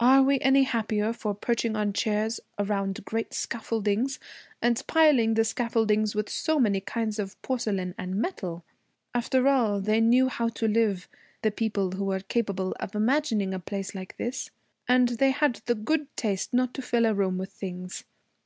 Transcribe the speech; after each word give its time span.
'Are 0.00 0.22
we 0.22 0.38
any 0.40 0.62
happier 0.62 1.12
for 1.12 1.34
perching 1.34 1.76
on 1.76 1.92
chairs 1.92 2.40
around 2.58 3.04
great 3.04 3.34
scaffoldings 3.34 4.18
and 4.62 4.82
piling 4.86 5.34
the 5.34 5.44
scaffoldings 5.44 6.14
with 6.14 6.30
so 6.30 6.58
many 6.58 6.80
kinds 6.80 7.18
of 7.18 7.36
porcelain 7.42 7.94
and 7.98 8.16
metal? 8.16 8.64
After 9.14 9.46
all, 9.46 9.82
they 9.82 10.00
knew 10.00 10.28
how 10.28 10.48
to 10.48 10.66
live 10.66 11.10
the 11.42 11.50
people 11.50 11.90
who 11.92 12.06
were 12.06 12.20
capable 12.20 12.74
of 12.80 12.94
imagining 12.94 13.52
a 13.52 13.60
place 13.60 13.94
like 13.94 14.16
this. 14.16 14.50
And 14.88 15.10
they 15.10 15.32
had 15.32 15.56
the 15.66 15.74
good 15.74 16.06
taste 16.16 16.54
not 16.54 16.72
to 16.72 16.80
fill 16.80 17.04
a 17.04 17.12
room 17.12 17.36
with 17.36 17.52
things. 17.52 18.04